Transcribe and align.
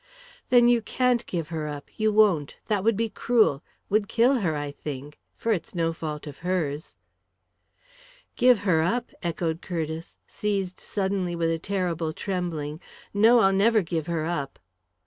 "Then 0.49 0.67
you 0.67 0.81
can't 0.81 1.23
give 1.27 1.49
her 1.49 1.67
up 1.67 1.87
you 1.95 2.11
won't 2.11 2.55
that 2.65 2.83
would 2.83 2.97
be 2.97 3.07
cruel 3.07 3.63
would 3.87 4.07
kill 4.07 4.33
her, 4.39 4.55
I 4.55 4.71
think 4.71 5.19
for 5.37 5.51
it's 5.51 5.75
no 5.75 5.93
fault 5.93 6.25
of 6.25 6.39
hers" 6.39 6.97
"Give 8.35 8.57
her 8.61 8.81
up!" 8.81 9.11
echoed 9.21 9.61
Curtiss, 9.61 10.17
seized 10.25 10.79
suddenly 10.79 11.35
with 11.35 11.51
a 11.51 11.59
terrible 11.59 12.13
trembling. 12.13 12.81
"No, 13.13 13.41
I'll 13.41 13.53
never 13.53 13.83
give 13.83 14.07
her 14.07 14.25
up!" 14.25 14.57